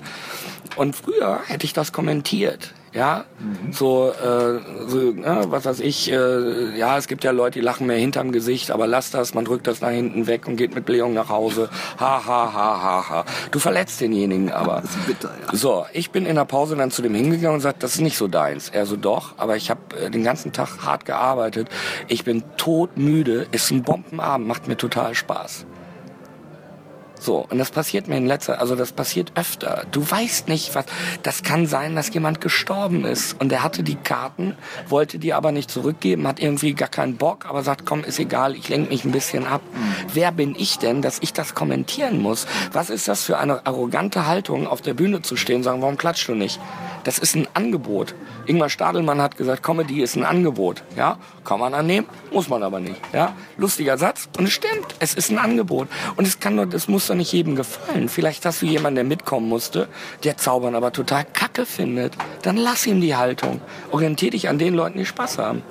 [0.76, 2.72] Und früher hätte ich das kommentiert.
[2.94, 3.24] Ja,
[3.70, 7.86] so, äh, so ne, was weiß ich, äh, ja, es gibt ja Leute, die lachen
[7.86, 10.86] mehr hinterm Gesicht, aber lass das, man drückt das nach hinten weg und geht mit
[10.86, 11.68] Blähung nach Hause.
[12.00, 13.24] Ha, ha, ha, ha, ha.
[13.50, 14.80] Du verletzt denjenigen aber.
[14.80, 15.56] Das ist bitter, ja.
[15.56, 18.16] So, ich bin in der Pause dann zu dem hingegangen und gesagt, das ist nicht
[18.16, 18.70] so deins.
[18.70, 21.68] Er so, doch, aber ich habe äh, den ganzen Tag hart gearbeitet.
[22.08, 25.66] Ich bin todmüde, ist ein Bombenabend, macht mir total Spaß.
[27.20, 29.84] So, und das passiert mir in letzter, also das passiert öfter.
[29.90, 30.86] Du weißt nicht, was,
[31.22, 34.56] das kann sein, dass jemand gestorben ist und der hatte die Karten,
[34.88, 38.54] wollte die aber nicht zurückgeben, hat irgendwie gar keinen Bock, aber sagt, komm, ist egal,
[38.54, 39.60] ich lenke mich ein bisschen ab.
[40.12, 42.46] Wer bin ich denn, dass ich das kommentieren muss?
[42.72, 45.98] Was ist das für eine arrogante Haltung, auf der Bühne zu stehen und sagen, warum
[45.98, 46.60] klatschst du nicht?
[47.08, 48.14] Das ist ein Angebot.
[48.44, 50.82] Ingmar Stadelmann hat gesagt, Comedy ist ein Angebot.
[50.94, 53.00] Ja, kann man annehmen, muss man aber nicht.
[53.14, 54.94] Ja, lustiger Satz und es stimmt.
[54.98, 58.10] Es ist ein Angebot und es kann nur, das muss doch nicht jedem gefallen.
[58.10, 59.88] Vielleicht hast du jemanden, der mitkommen musste,
[60.22, 62.12] der Zaubern aber total Kacke findet.
[62.42, 63.62] Dann lass ihm die Haltung.
[63.90, 65.62] Orientier dich an den Leuten, die Spaß haben.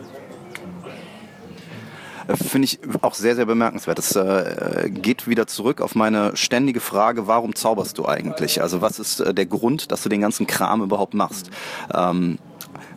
[2.36, 3.98] Finde ich auch sehr, sehr bemerkenswert.
[3.98, 8.62] Das äh, geht wieder zurück auf meine ständige Frage, warum zauberst du eigentlich?
[8.62, 11.50] Also was ist äh, der Grund, dass du den ganzen Kram überhaupt machst?
[11.94, 12.38] Ähm,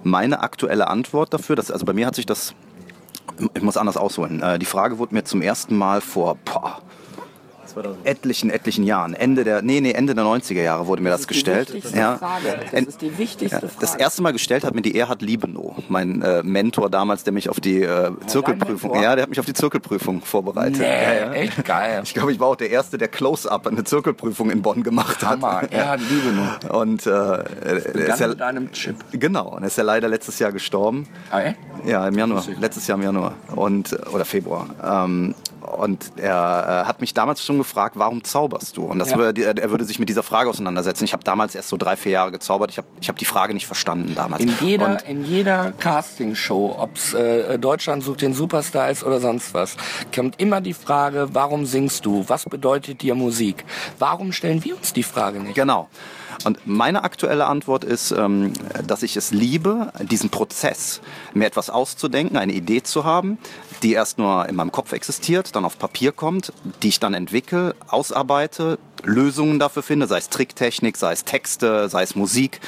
[0.02, 2.54] meine aktuelle Antwort dafür, dass, also bei mir hat sich das,
[3.54, 4.42] ich muss anders ausholen.
[4.42, 6.82] Äh, die Frage wurde mir zum ersten Mal vor, boah,
[8.04, 9.14] etlichen, etlichen Jahren.
[9.14, 11.72] Ende der, nee, nee, Ende der 90er Jahre wurde mir das, gestellt.
[11.94, 12.18] Ja.
[12.72, 16.22] Das ist die wichtigste Ja, das erste Mal gestellt hat mir die Erhard Liebenow, mein
[16.22, 19.52] äh, Mentor damals, der mich auf die äh, Zirkelprüfung, ja, der hat mich auf die
[19.52, 20.78] Zirkelprüfung vorbereitet.
[20.78, 21.32] Nee, ja, ja.
[21.32, 22.00] echt geil.
[22.04, 25.40] Ich glaube, ich war auch der Erste, der Close-Up eine Zirkelprüfung in Bonn gemacht hat.
[25.40, 25.62] Hammer.
[25.70, 26.80] Er hat Liebe nur.
[26.80, 28.96] Und äh, er ist ja, mit einem Chip.
[29.12, 31.06] genau, und er ist ja leider letztes Jahr gestorben.
[31.30, 31.56] Ah, echt?
[31.84, 32.44] Ja, im Januar.
[32.58, 33.34] Letztes Jahr im Januar.
[33.54, 34.66] Und, oder Februar.
[34.82, 35.34] Ähm,
[35.76, 38.82] und er äh, hat mich damals schon gefragt, warum zauberst du?
[38.84, 39.18] Und das Ja.
[39.18, 41.04] würde, er, würde sich mit dieser Frage auseinandersetzen.
[41.04, 42.70] Ich habe damals erst so drei, vier Jahre gezaubert.
[42.70, 44.42] Ich habe ich hab die Frage nicht verstanden damals.
[44.42, 49.54] In jeder, Und in jeder Castingshow, ob's äh, Deutschland sucht den Superstar ist oder sonst
[49.54, 49.76] was,
[50.14, 52.24] kommt immer die Frage, warum singst du?
[52.28, 53.64] Was bedeutet dir Musik?
[53.98, 55.54] Warum stellen wir uns die Frage nicht?
[55.54, 55.88] Genau.
[56.44, 58.52] Und meine aktuelle Antwort ist, ähm,
[58.86, 61.00] dass ich es liebe, diesen Prozess,
[61.34, 63.38] mir etwas auszudenken, eine Idee zu haben,
[63.82, 67.74] die erst nur in meinem Kopf existiert, dann auf Papier kommt, die ich dann entwickle,
[67.88, 72.60] ausarbeite, Lösungen dafür finde, sei es Tricktechnik, sei es Texte, sei es Musik.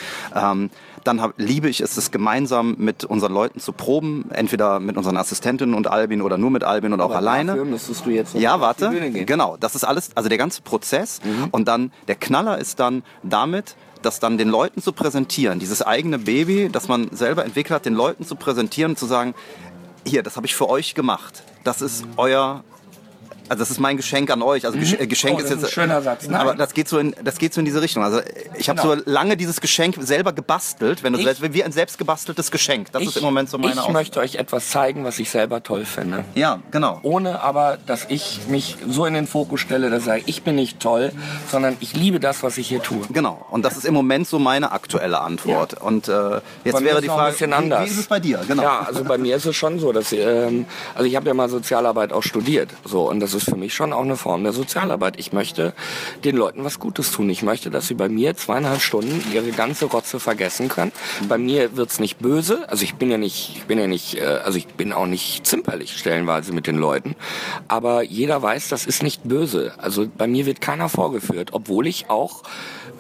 [1.04, 5.16] Dann hab, liebe ich es, es gemeinsam mit unseren Leuten zu proben, entweder mit unseren
[5.16, 7.52] Assistentinnen und Albin oder nur mit Albin oder auch alleine.
[7.52, 8.90] Dafür müsstest du jetzt Ja, warte.
[8.90, 9.26] Mhm.
[9.26, 11.20] Genau, das ist alles, also der ganze Prozess.
[11.50, 16.18] Und dann der Knaller ist dann damit, das dann den Leuten zu präsentieren, dieses eigene
[16.18, 19.34] Baby, das man selber entwickelt hat, den Leuten zu präsentieren und zu sagen,
[20.04, 21.44] hier, das habe ich für euch gemacht.
[21.64, 22.64] Das ist euer
[23.48, 24.64] Also das ist mein Geschenk an euch.
[24.64, 26.26] Also Gesch- äh, Geschenk Oh, das ist jetzt ein schöner Satz.
[26.26, 26.40] Nein.
[26.40, 28.02] Aber das geht so in das geht so in diese Richtung.
[28.02, 28.20] Also
[28.57, 28.94] ich habe Genau.
[28.96, 32.92] so lange dieses Geschenk selber gebastelt, wenn du Ich- selbst, wie ein selbst gebasteltes Geschenk.
[32.92, 35.62] Das ist im Moment so meine Ich Aus- möchte euch etwas zeigen, was ich selber
[35.62, 36.24] toll finde.
[36.35, 37.00] Ja, genau.
[37.02, 40.55] Ohne aber, dass ich mich so in den Fokus stelle, dass ich sage, ich bin
[40.55, 41.12] nicht toll,
[41.50, 43.00] sondern ich liebe das, was ich hier tue.
[43.12, 43.44] Genau.
[43.50, 45.74] Und das ist im Moment so meine aktuelle Antwort.
[45.74, 47.85] Und äh, jetzt wäre die Frage, ein bisschen wie, anders.
[47.85, 48.40] wie ist es bei dir?
[48.48, 48.62] Genau.
[48.62, 51.48] Ja, also bei mir ist es schon so, dass ähm, also ich habe ja mal
[51.48, 55.18] Sozialarbeit auch studiert, so und das ist für mich schon auch eine Form der Sozialarbeit.
[55.18, 55.72] Ich möchte
[56.24, 57.28] den Leuten was Gutes tun.
[57.30, 60.92] Ich möchte, dass sie bei mir zweieinhalb Stunden ihre ganze Rotze vergessen können.
[61.28, 64.24] Bei mir wird's nicht böse, also ich bin ja nicht, ich bin ja nicht, äh,
[64.44, 67.16] also ich bin auch nicht zimperlich stellenweise mit den Leuten,
[67.68, 69.72] aber jeder weiß, das ist nicht böse.
[69.78, 72.42] Also bei mir wird keiner vorgeführt, obwohl ich auch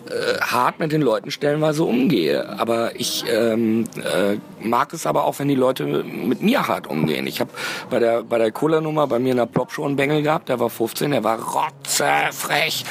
[0.08, 2.58] äh, hart mit den Leuten stellenweise umgehe.
[2.58, 7.26] Aber ich ähm, äh, mag es aber auch, wenn die Leute mit mir hart umgehen.
[7.26, 7.50] Ich habe
[7.90, 10.70] bei der bei der Cola-Nummer bei mir in der Plop-Show einen Bengel gehabt, der war
[10.70, 12.84] 15, der war rotzefrech.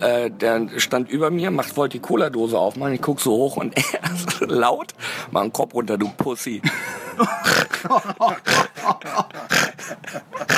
[0.00, 3.76] Äh, der stand über mir, macht, wollte die Cola-Dose aufmachen, ich guck so hoch und
[3.92, 4.94] er ist laut,
[5.30, 6.62] mach einen Kopf runter, du Pussy.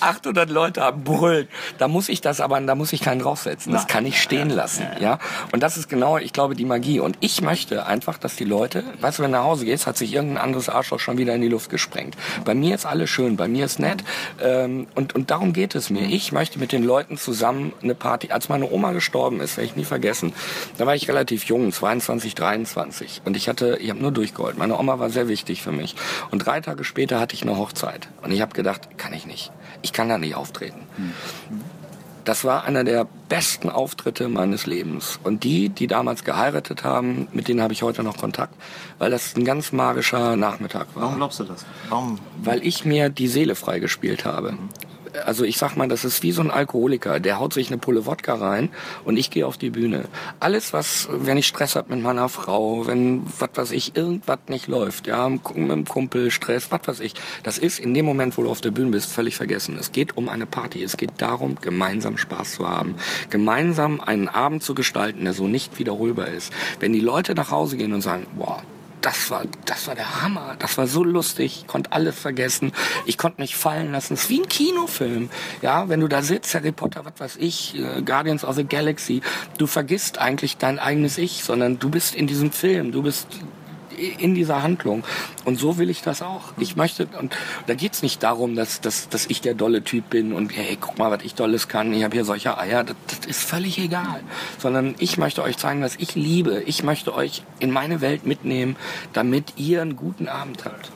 [0.00, 1.48] 800 Leute am Brüllen.
[1.78, 3.72] Da muss ich das aber, da muss ich keinen draufsetzen.
[3.72, 5.18] Das kann ich stehen lassen, ja.
[5.52, 7.00] Und das ist genau, ich glaube, die Magie.
[7.00, 9.96] Und ich möchte einfach, dass die Leute, weißt du, wenn du nach Hause gehst, hat
[9.96, 12.16] sich irgendein anderes Arschloch schon wieder in die Luft gesprengt.
[12.44, 14.04] Bei mir ist alles schön, bei mir ist nett.
[14.42, 16.02] Ähm, und, und darum geht es mir.
[16.02, 18.30] Ich möchte mit den Leuten zusammen eine Party.
[18.30, 20.32] Als meine Oma gestorben ist, werde ich nie vergessen,
[20.78, 23.22] da war ich relativ jung, 22, 23.
[23.24, 24.58] Und ich hatte, ich habe nur durchgeholt.
[24.58, 25.94] Meine Oma war sehr wichtig für mich.
[26.30, 28.08] Und drei Tage später hatte ich eine Hochzeit.
[28.22, 29.52] Und ich habe gedacht, kann ich nicht.
[29.82, 30.80] Ich kann da nicht auftreten.
[32.24, 35.20] Das war einer der besten Auftritte meines Lebens.
[35.22, 38.54] Und die, die damals geheiratet haben, mit denen habe ich heute noch Kontakt,
[38.98, 41.02] weil das ein ganz magischer Nachmittag war.
[41.02, 41.66] Warum glaubst du das?
[41.90, 42.18] Warum?
[42.42, 44.56] Weil ich mir die Seele freigespielt habe.
[45.24, 48.06] Also ich sag mal, das ist wie so ein Alkoholiker, der haut sich eine Pulle
[48.06, 48.70] Wodka rein
[49.04, 50.04] und ich gehe auf die Bühne.
[50.40, 54.66] Alles, was, wenn ich Stress hab mit meiner Frau, wenn, was weiß ich, irgendwas nicht
[54.66, 58.42] läuft, ja, mit dem Kumpel, Stress, was weiß ich, das ist in dem Moment, wo
[58.42, 59.76] du auf der Bühne bist, völlig vergessen.
[59.78, 62.96] Es geht um eine Party, es geht darum, gemeinsam Spaß zu haben,
[63.30, 66.52] gemeinsam einen Abend zu gestalten, der so nicht wiederholbar ist.
[66.80, 68.62] Wenn die Leute nach Hause gehen und sagen, boah,
[69.04, 70.56] das war, das war der Hammer.
[70.58, 71.58] Das war so lustig.
[71.60, 72.72] Ich konnte alles vergessen.
[73.04, 74.14] Ich konnte mich fallen lassen.
[74.14, 75.28] Es ist wie ein Kinofilm.
[75.60, 79.20] Ja, wenn du da sitzt, Harry Potter, was weiß ich, äh, Guardians of the Galaxy,
[79.58, 82.92] du vergisst eigentlich dein eigenes Ich, sondern du bist in diesem Film.
[82.92, 83.26] Du bist
[83.94, 85.04] in dieser Handlung.
[85.44, 86.52] Und so will ich das auch.
[86.58, 90.32] Ich möchte, und da geht's nicht darum, dass, dass, dass ich der dolle Typ bin
[90.32, 92.84] und hey, guck mal, was ich Dolles kann, ich habe hier solche Eier.
[92.84, 94.20] Das, das ist völlig egal.
[94.58, 96.62] Sondern ich möchte euch zeigen, was ich liebe.
[96.66, 98.76] Ich möchte euch in meine Welt mitnehmen,
[99.12, 100.90] damit ihr einen guten Abend habt.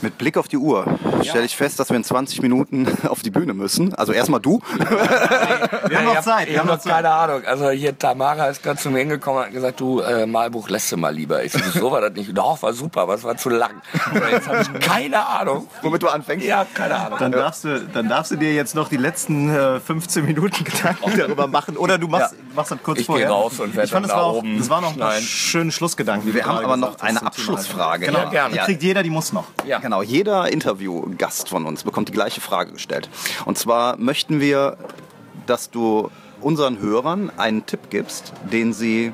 [0.00, 0.86] Mit Blick auf die Uhr
[1.22, 3.94] stelle ich fest, dass wir in 20 Minuten auf die Bühne müssen.
[3.94, 4.60] Also erstmal du.
[5.88, 6.48] Wir haben noch Zeit.
[6.48, 7.42] Ich Wir habe haben noch noch keine Ahnung.
[7.44, 10.92] Also hier Tamara ist gerade zu mir hingekommen und hat gesagt, du äh, Malbuch lässt
[10.92, 11.42] du mal lieber.
[11.42, 12.36] Ich so, so war das nicht.
[12.36, 13.82] Doch, war super, aber es war zu lang.
[14.12, 15.68] Und jetzt habe ich keine Ahnung.
[15.82, 16.46] Womit du anfängst?
[16.46, 17.18] Ja, keine Ahnung.
[17.18, 21.16] Dann darfst, du, dann darfst du dir jetzt noch die letzten äh, 15 Minuten Gedanken
[21.16, 21.76] darüber machen.
[21.76, 23.30] Oder du machst, machst das kurz Ich vorher.
[23.30, 24.98] raus und werd ich fand, dann das, war da auch, oben das waren noch ein
[24.98, 25.26] paar schneiden.
[25.26, 26.34] schöne Schlussgedanken.
[26.34, 27.22] Wir haben aber noch eine.
[27.22, 28.06] Abschlussfrage.
[28.06, 28.54] Genau, Ja, gerne.
[28.54, 29.44] die kriegt jeder, die muss noch.
[29.66, 29.78] Ja.
[29.78, 33.08] Genau, jeder Interviewgast von uns bekommt die gleiche Frage gestellt.
[33.46, 34.76] Und zwar möchten wir,
[35.46, 39.12] dass du unseren Hörern einen Tipp gibst, den sie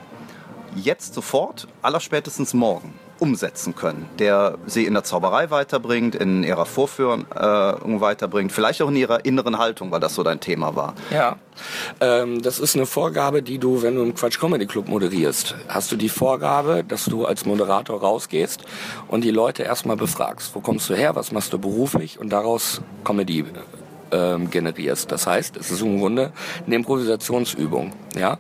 [0.75, 7.27] jetzt sofort, allerspätestens morgen, umsetzen können, der sie in der Zauberei weiterbringt, in ihrer Vorführung
[7.35, 10.95] äh, weiterbringt, vielleicht auch in ihrer inneren Haltung, weil das so dein Thema war.
[11.11, 11.37] Ja,
[12.01, 15.93] ähm, das ist eine Vorgabe, die du, wenn du im Quatsch Comedy Club moderierst, hast
[15.93, 18.65] du die Vorgabe, dass du als Moderator rausgehst
[19.09, 20.55] und die Leute erstmal befragst.
[20.55, 21.15] Wo kommst du her?
[21.15, 22.19] Was machst du beruflich?
[22.19, 23.45] Und daraus Comedy
[24.15, 25.11] ähm, generierst.
[25.11, 26.33] Das heißt, es ist im Grunde
[26.67, 27.93] eine Improvisationsübung.
[28.17, 28.39] Ja,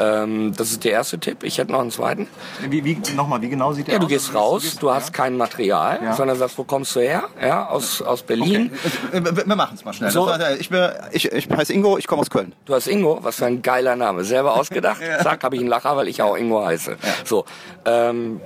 [0.00, 1.44] ähm, das ist der erste Tipp.
[1.44, 2.26] Ich hätte noch einen zweiten.
[2.68, 4.10] Wie, wie, Nochmal, wie genau sieht der Ja, du aus?
[4.10, 6.14] gehst raus, du hast kein Material, Ja.
[6.14, 7.24] sondern sagst, wo kommst du her?
[7.40, 8.72] Ja, aus, aus Berlin.
[9.12, 10.10] Wir, wir machen es mal schnell.
[10.10, 10.26] So.
[10.26, 12.52] Das war- Ich, bin, ich, ich heiße Ingo, ich komme aus Köln.
[12.64, 14.24] Du hast Ingo, was für ein geiler Name.
[14.24, 15.00] Selber ausgedacht.
[15.22, 16.96] Zack, habe ich einen Lacher, weil ich auch Ingo heiße.
[17.24, 17.44] So,
[17.84, 18.40] ähm,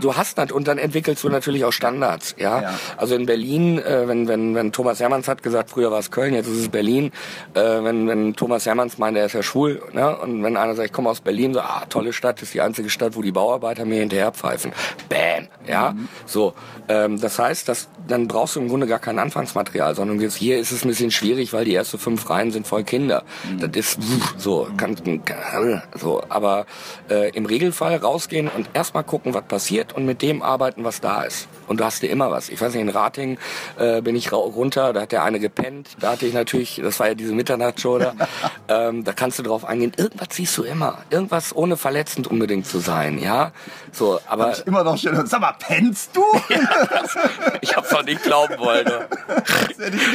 [0.00, 2.34] du hast nicht, und dann entwickelst du natürlich auch Standards.
[2.38, 2.74] Ja, Ja.
[2.96, 6.34] also in Berlin, äh, wenn, wenn, wenn Thomas Hermanns hat gesagt, früher war es Köln,
[6.34, 7.12] jetzt ist es Berlin.
[7.54, 10.16] Äh, wenn, wenn Thomas Hermanns meint, er ist ja schwul, ne?
[10.18, 12.90] und wenn einer sagt, ich komme aus Berlin, so, ah, tolle Stadt, ist die einzige
[12.90, 14.72] Stadt, wo die Bauarbeiter mir hinterher pfeifen.
[15.08, 15.94] Bam, ja,
[16.26, 16.54] so.
[16.88, 20.58] Ähm, das heißt, dass, dann brauchst du im Grunde gar kein Anfangsmaterial, sondern jetzt hier
[20.58, 23.24] ist es ein bisschen schwierig, weil die ersten fünf Reihen sind voll Kinder.
[23.58, 23.98] Das ist
[24.36, 26.22] so, kann, kann, so.
[26.28, 26.66] Aber
[27.10, 31.22] äh, im Regelfall rausgehen und erstmal gucken, was passiert und mit dem arbeiten, was da
[31.22, 31.48] ist.
[31.66, 32.48] Und du hast dir immer was.
[32.48, 33.38] Ich weiß nicht, in Rating
[33.78, 37.08] äh, bin ich runter, da hat der eine gepennt, da hatte ich natürlich, das war
[37.08, 38.14] ja diese Mitternachtsshow da,
[38.68, 42.78] ähm, da kannst du drauf eingehen, irgendwas siehst du immer, irgendwas ohne verletzend unbedingt zu
[42.78, 43.52] sein, ja,
[43.92, 44.52] so, aber...
[44.52, 46.22] Ich immer noch schön, sag mal, pennst du?
[47.60, 48.86] ich hab's doch nicht glauben wollen.
[48.86, 49.08] Ne?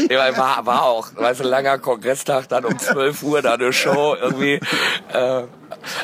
[0.10, 4.16] Ja, war, war auch, weißt du, langer Kongresstag, dann um 12 Uhr da eine Show
[4.20, 4.60] irgendwie,
[5.14, 5.44] äh,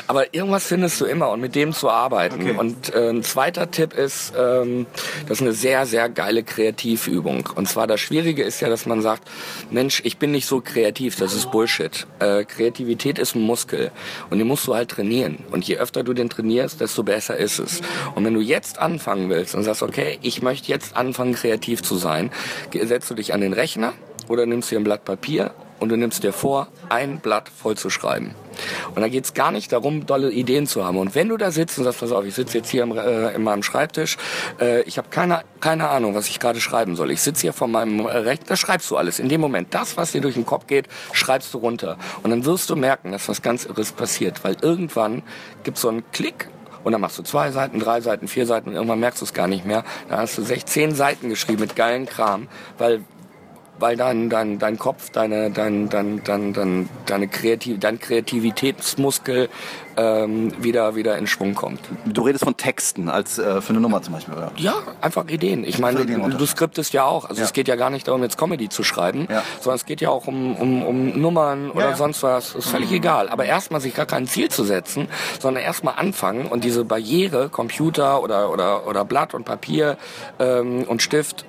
[0.06, 2.42] aber irgendwas findest du immer und mit dem zu arbeiten.
[2.42, 2.56] Okay.
[2.56, 4.86] Und äh, ein zweiter Tipp ist, ähm,
[5.26, 7.48] das ist eine sehr, sehr geile Kreativübung.
[7.54, 9.28] Und zwar das Schwierige ist ja, dass man sagt,
[9.70, 12.06] Mensch, ich bin nicht so kreativ, das ist Bullshit.
[12.18, 13.90] Äh, Kreativität ist ein Muskel
[14.30, 15.38] und den musst du halt trainieren.
[15.50, 17.80] Und je öfter du den trainierst, desto besser ist es.
[18.14, 21.96] Und wenn du jetzt anfangen willst und sagst, okay, ich möchte jetzt anfangen, kreativ zu
[21.96, 22.30] sein,
[22.72, 23.92] setzt du dich an den Rechner
[24.28, 25.52] oder nimmst dir ein Blatt Papier
[25.84, 28.34] und du nimmst dir vor, ein Blatt voll zu schreiben.
[28.94, 30.96] Und da geht es gar nicht darum, dolle Ideen zu haben.
[30.96, 33.34] Und wenn du da sitzt und sagst, pass auf, ich sitze jetzt hier im, äh,
[33.34, 34.16] in meinem Schreibtisch,
[34.58, 37.10] äh, ich habe keine, keine Ahnung, was ich gerade schreiben soll.
[37.10, 39.18] Ich sitze hier vor meinem Recht, da schreibst du alles.
[39.18, 41.98] In dem Moment, das, was dir durch den Kopf geht, schreibst du runter.
[42.22, 44.42] Und dann wirst du merken, dass was ganz Irres passiert.
[44.42, 45.22] Weil irgendwann
[45.64, 46.48] gibt es so einen Klick
[46.84, 49.34] und dann machst du zwei Seiten, drei Seiten, vier Seiten und irgendwann merkst du es
[49.34, 49.84] gar nicht mehr.
[50.08, 53.02] Dann hast du 16 Seiten geschrieben mit geilen Kram, weil
[53.84, 59.50] weil dein, dein, dein Kopf, deine, dein, dein, dein, dein, deine Kreativ dein Kreativitätsmuskel
[59.98, 61.80] ähm, wieder, wieder in Schwung kommt.
[62.06, 64.52] Du redest von Texten als äh, für eine Nummer zum Beispiel, oder?
[64.56, 65.64] Ja, einfach Ideen.
[65.64, 67.26] Ich meine, du, du skriptest ja auch.
[67.26, 67.44] Also ja.
[67.44, 69.42] es geht ja gar nicht darum, jetzt Comedy zu schreiben, ja.
[69.60, 72.54] sondern es geht ja auch um, um, um Nummern oder ja, sonst was.
[72.54, 72.96] Ist völlig mhm.
[72.96, 73.28] egal.
[73.28, 78.22] Aber erstmal sich gar kein Ziel zu setzen, sondern erstmal anfangen und diese Barriere, Computer
[78.22, 79.98] oder, oder, oder Blatt und Papier
[80.38, 81.44] ähm, und Stift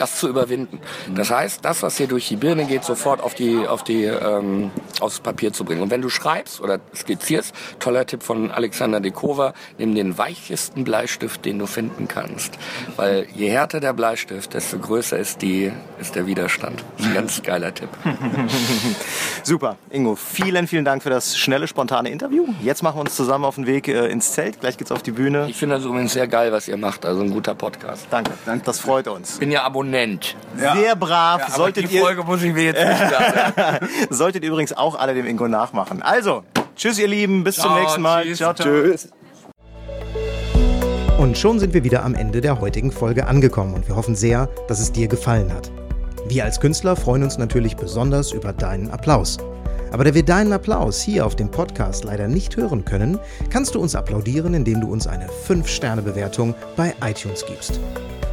[0.00, 0.80] das zu überwinden.
[1.14, 4.70] Das heißt, das, was hier durch die Birne geht, sofort auf die, auf die, ähm,
[5.00, 5.82] aufs Papier zu bringen.
[5.82, 11.44] Und wenn du schreibst oder skizzierst, toller Tipp von Alexander Dekova, nimm den weichesten Bleistift,
[11.44, 12.58] den du finden kannst.
[12.96, 16.84] Weil je härter der Bleistift, desto größer ist die, ist der Widerstand.
[16.96, 17.88] Das ist ein ganz geiler Tipp.
[19.42, 19.76] Super.
[19.90, 22.46] Ingo, vielen, vielen Dank für das schnelle, spontane Interview.
[22.62, 24.60] Jetzt machen wir uns zusammen auf den Weg äh, ins Zelt.
[24.60, 25.46] Gleich geht's auf die Bühne.
[25.48, 27.04] Ich finde das übrigens sehr geil, was ihr macht.
[27.04, 28.06] Also ein guter Podcast.
[28.10, 28.32] Danke.
[28.46, 28.64] Danke.
[28.64, 29.38] Das freut uns.
[29.38, 29.83] Bin ja Abonnent.
[30.60, 30.76] Ja.
[30.76, 31.40] Sehr brav.
[31.40, 33.88] Ja, solltet die Folge ihr, muss ich mir jetzt nicht sagen.
[34.10, 36.02] Solltet übrigens auch alle dem Ingo nachmachen.
[36.02, 36.44] Also,
[36.76, 38.24] tschüss ihr Lieben, bis ciao, zum nächsten Mal.
[38.24, 38.38] Tschüss.
[38.38, 38.66] Ciao, ciao.
[38.66, 39.08] Tschüss.
[41.18, 44.48] Und schon sind wir wieder am Ende der heutigen Folge angekommen und wir hoffen sehr,
[44.68, 45.70] dass es dir gefallen hat.
[46.26, 49.38] Wir als Künstler freuen uns natürlich besonders über deinen Applaus.
[49.92, 53.18] Aber da wir deinen Applaus hier auf dem Podcast leider nicht hören können,
[53.50, 57.78] kannst du uns applaudieren, indem du uns eine 5-Sterne-Bewertung bei iTunes gibst.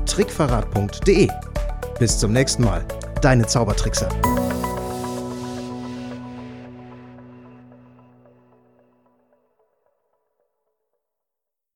[0.00, 1.28] www.trickverrat.de.
[1.98, 2.84] Bis zum nächsten Mal,
[3.20, 4.08] deine Zaubertrickser.